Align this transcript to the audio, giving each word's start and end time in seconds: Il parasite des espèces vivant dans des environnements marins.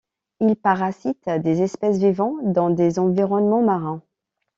Il 0.39 0.55
parasite 0.55 1.29
des 1.29 1.61
espèces 1.61 1.99
vivant 1.99 2.33
dans 2.41 2.71
des 2.71 2.97
environnements 2.97 3.61
marins. 3.61 4.01